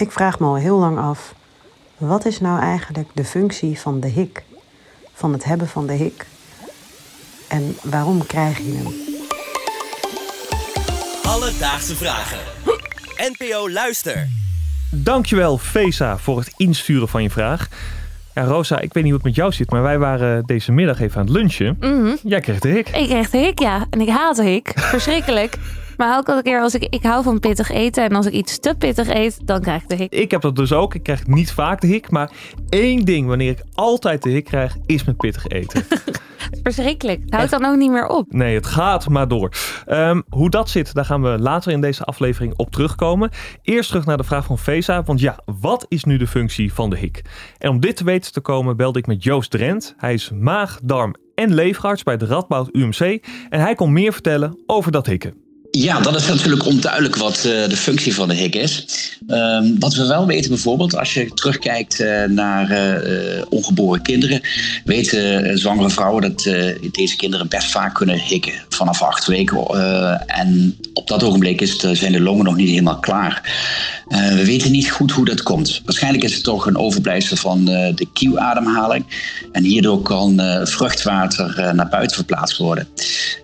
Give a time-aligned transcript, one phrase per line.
[0.00, 1.34] Ik vraag me al heel lang af,
[1.96, 4.42] wat is nou eigenlijk de functie van de hik?
[5.14, 6.26] Van het hebben van de hik?
[7.48, 8.86] En waarom krijg je hem?
[11.22, 12.38] Alledaagse vragen.
[13.16, 14.28] NPO Luister.
[14.90, 17.68] Dankjewel, Fesa, voor het insturen van je vraag.
[18.34, 21.00] Ja, Rosa, ik weet niet hoe het met jou zit, maar wij waren deze middag
[21.00, 21.76] even aan het lunchen.
[21.80, 22.16] Mhm.
[22.22, 22.88] Jij kreeg de hik.
[22.88, 23.86] Ik kreeg de hik, ja.
[23.90, 24.72] En ik haat de hik.
[24.74, 25.58] Verschrikkelijk.
[26.00, 26.86] Maar elke keer als ik...
[26.90, 28.04] Ik hou van pittig eten.
[28.04, 30.12] En als ik iets te pittig eet, dan krijg ik de hik.
[30.12, 30.94] Ik heb dat dus ook.
[30.94, 32.10] Ik krijg niet vaak de hik.
[32.10, 32.30] Maar
[32.68, 35.84] één ding wanneer ik altijd de hik krijg, is met pittig eten.
[36.62, 37.20] Verschrikkelijk.
[37.24, 38.32] Het houdt dan ook niet meer op.
[38.32, 39.52] Nee, het gaat maar door.
[39.86, 43.30] Ehm, hoe dat zit, daar gaan we later in deze aflevering op terugkomen.
[43.62, 45.02] Eerst terug naar de vraag van Vesa.
[45.02, 47.22] Want ja, wat is nu de functie van de hik?
[47.58, 49.94] En om dit te weten te komen belde ik met Joost Drent.
[49.96, 53.24] Hij is maag, darm en leverarts bij de Radboud UMC.
[53.48, 55.48] En hij kon meer vertellen over dat hikken.
[55.70, 58.86] Ja, dat is natuurlijk onduidelijk wat uh, de functie van de hik is.
[59.28, 64.40] Um, wat we wel weten bijvoorbeeld, als je terugkijkt uh, naar uh, ongeboren kinderen,
[64.84, 66.42] weten zwangere vrouwen dat
[66.92, 69.66] deze kinderen best vaak kunnen hikken vanaf acht weken.
[70.26, 73.42] en op dat ogenblik is het, zijn de longen nog niet helemaal klaar.
[74.08, 75.82] we weten niet goed hoe dat komt.
[75.84, 79.04] Waarschijnlijk is het toch een overblijfsel van de kieuademhaling.
[79.52, 82.88] En hierdoor kan vruchtwater naar buiten verplaatst worden.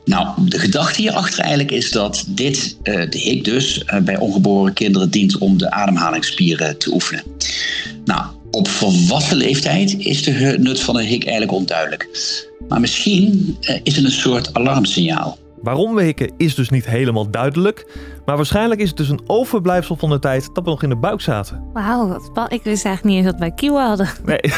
[0.06, 4.72] Nou, de gedachte hierachter eigenlijk is dat dit, uh, de hik dus, uh, bij ongeboren
[4.72, 7.22] kinderen dient om de ademhalingsspieren te oefenen.
[8.04, 12.08] Nou, op volwassen leeftijd is de nut van een hik eigenlijk onduidelijk.
[12.68, 15.38] Maar misschien uh, is het een soort alarmsignaal.
[15.62, 17.86] Waarom we hikken is dus niet helemaal duidelijk.
[18.24, 20.96] Maar waarschijnlijk is het dus een overblijfsel van de tijd dat we nog in de
[20.96, 21.62] buik zaten.
[21.72, 24.08] Wauw, wat ik wist eigenlijk niet eens dat wij kieuwen hadden.
[24.24, 24.40] Nee.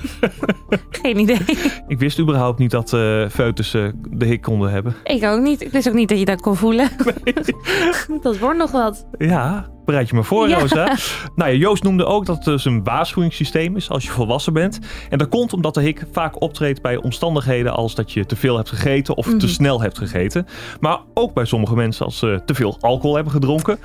[1.02, 1.40] Geen idee.
[1.86, 4.94] Ik wist überhaupt niet dat uh, de hik konden hebben.
[5.04, 5.62] Ik ook niet.
[5.62, 6.88] Ik wist ook niet dat je dat kon voelen.
[7.24, 8.18] Nee.
[8.22, 9.06] dat wordt nog wat.
[9.18, 10.58] Ja, bereid je me voor, ja.
[10.58, 10.96] Rosa.
[11.34, 14.78] Nou ja, Joost noemde ook dat het dus een waarschuwingssysteem is als je volwassen bent.
[15.10, 18.56] En dat komt omdat de hik vaak optreedt bij omstandigheden als dat je te veel
[18.56, 20.46] hebt gegeten of mm te snel hebt gegeten.
[20.80, 23.78] Maar ook bij sommige mensen als ze te veel alcohol hebben gedronken.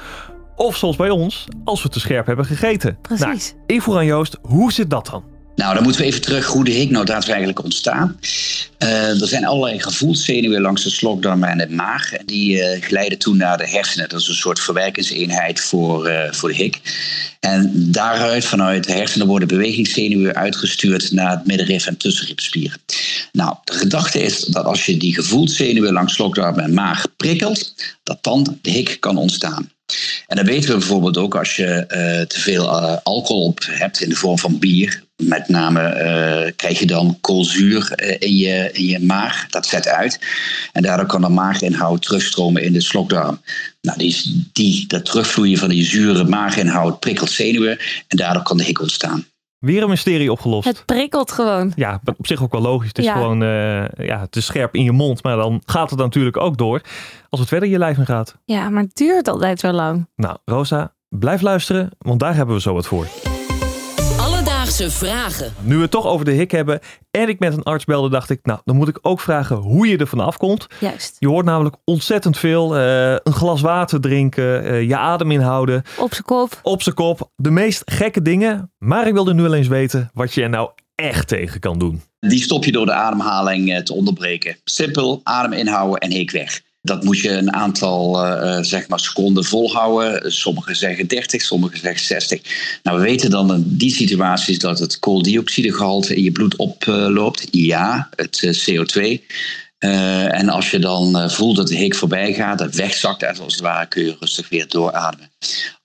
[0.55, 2.97] Of zoals bij ons, als we te scherp hebben gegeten.
[3.01, 3.25] Precies.
[3.25, 5.23] Nou, ik vroeg aan Joost, hoe zit dat dan?
[5.61, 8.19] Nou, dan moeten we even terug hoe de hik nou daadwerkelijk ontstaan.
[8.79, 12.13] Uh, er zijn allerlei gevoelszenuwen langs de slokdarm en de maag.
[12.13, 14.09] En die uh, glijden toen naar de hersenen.
[14.09, 16.81] Dat is een soort verwerkingseenheid voor, uh, voor de hik.
[17.39, 22.79] En daaruit, vanuit de hersenen, worden bewegingszenuwen uitgestuurd naar het middenrif en tussenribspieren.
[23.31, 28.23] Nou, de gedachte is dat als je die gevoelszenuwen langs slokdarm en maag prikkelt, dat
[28.23, 29.71] dan de hik kan ontstaan.
[30.27, 34.01] En dan weten we bijvoorbeeld ook als je uh, te veel uh, alcohol op hebt
[34.01, 35.03] in de vorm van bier.
[35.15, 39.49] Met name uh, krijg je dan koolzuur in, je, in je maag.
[39.49, 40.19] Dat zet uit.
[40.71, 43.41] En daardoor kan de maaginhoud terugstromen in de slokdarm.
[43.81, 47.79] Nou, die, die, dat terugvloeien van die zure maaginhoud prikkelt zenuwen.
[48.07, 49.25] En daardoor kan de hik ontstaan.
[49.61, 50.67] Weer een mysterie opgelost.
[50.67, 51.71] Het prikkelt gewoon.
[51.75, 52.87] Ja, op zich ook wel logisch.
[52.87, 53.13] Het is Ja.
[53.13, 56.57] gewoon uh, ja, het is scherp in je mond, maar dan gaat het natuurlijk ook
[56.57, 56.81] door
[57.29, 58.37] als het verder je lijf in gaat.
[58.45, 60.07] Ja, maar het duurt altijd zo lang.
[60.15, 63.30] Nou, Rosa, blijf luisteren, want daar hebben we zo wat voor.
[64.71, 65.53] Alledaagse vragen.
[65.61, 66.79] Nu we het toch over de hik hebben
[67.11, 69.87] en ik met een arts belde, dacht ik, nou, dan moet ik ook vragen hoe
[69.87, 70.67] je er vanaf komt.
[70.79, 71.15] Juist.
[71.19, 72.75] Je hoort namelijk ontzettend veel.
[72.77, 76.59] eh, een glas water drinken, eh, je adem inhouden, Op zijn kop.
[76.63, 77.31] op zijn kop.
[77.35, 78.71] De meest gekke dingen.
[78.77, 82.01] Maar ik wilde nu wel eens weten wat je er nou echt tegen kan doen.
[82.19, 84.55] Die stop je door de ademhaling eh, te onderbreken.
[84.63, 86.61] Simpel, adem inhouden en hik weg.
[86.83, 90.31] Dat moet je een aantal uh, zeg maar seconden volhouden.
[90.31, 92.41] Sommigen zeggen 30, sommigen zeggen 60.
[92.83, 97.47] Nou, we weten dan in die situaties dat het kooldioxidegehalte in je bloed oploopt.
[97.51, 99.21] ja, het uh, CO2.
[99.85, 103.53] Uh, en als je dan uh, voelt dat de hik voorbij gaat, dat wegzakt als
[103.53, 105.29] het ware, kun je rustig weer doorademen.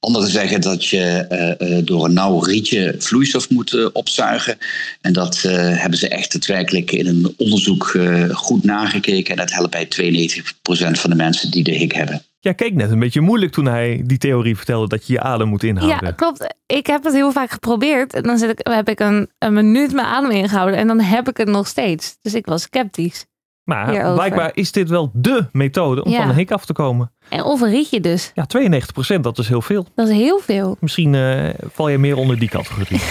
[0.00, 1.26] Anderen zeggen dat je
[1.58, 4.58] uh, door een nauw rietje vloeistof moet opzuigen.
[5.00, 7.98] En dat hebben ze echt daadwerkelijk in een onderzoek
[8.32, 9.30] goed nagekeken.
[9.30, 12.22] En dat helpt bij 92% van de mensen die de hik hebben.
[12.40, 15.48] Jij keek net een beetje moeilijk toen hij die theorie vertelde dat je je adem
[15.48, 16.06] moet inhouden.
[16.06, 16.54] Ja, klopt.
[16.66, 18.14] Ik heb het heel vaak geprobeerd.
[18.14, 20.78] En dan zit ik, heb ik een, een minuut mijn adem ingehouden.
[20.78, 22.16] En dan heb ik het nog steeds.
[22.22, 23.26] Dus ik was sceptisch.
[23.66, 24.14] Maar hierover.
[24.14, 26.18] blijkbaar is dit wel dé methode om Ja.
[26.20, 27.12] van een hik af te komen.
[27.28, 28.32] En of een rietje dus.
[28.34, 29.86] Ja, 92%, dat is heel veel.
[29.94, 30.76] Dat is heel veel.
[30.80, 33.00] Misschien eh, val je meer onder die categorie.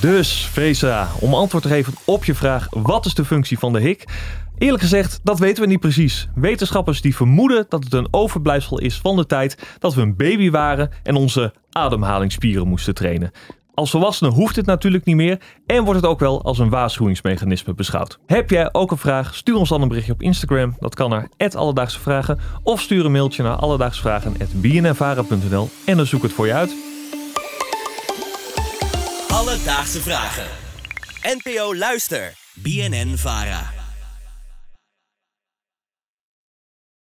[0.00, 3.80] dus, Vesa, om antwoord te geven op je vraag: wat is de functie van de
[3.80, 4.04] hik?
[4.58, 6.28] Eerlijk gezegd, dat weten we niet precies.
[6.34, 10.50] Wetenschappers die vermoeden dat het een overblijfsel is van de tijd dat we een baby
[10.50, 13.30] waren en onze ademhalingsspieren moesten trainen.
[13.76, 17.74] Als volwassene hoeft het natuurlijk niet meer en wordt het ook wel als een waarschuwingsmechanisme
[17.74, 18.18] beschouwd.
[18.26, 19.34] Heb jij ook een vraag?
[19.34, 20.76] Stuur ons dan een berichtje op Instagram.
[20.78, 22.38] Dat kan naar Alledaagse Vragen.
[22.62, 26.76] Of stuur een mailtje naar alledaagsvragen.bnnvara.nl en dan zoek het voor je uit.
[29.28, 30.46] Alledaagse Vragen.
[31.22, 32.32] NPO Luister.
[32.54, 33.75] BNN Vara.